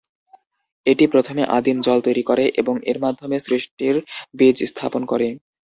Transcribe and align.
এটি 0.85 1.05
প্রথমে 1.07 1.43
আদিম 1.57 1.77
জল 1.81 1.99
তৈরি 2.03 2.23
করে 2.23 2.45
এবং 2.61 2.75
এর 2.89 2.97
মধ্যে 2.99 3.37
সৃষ্টির 3.45 3.95
বীজ 4.37 4.57
স্থাপন 4.65 5.01
করে। 5.05 5.27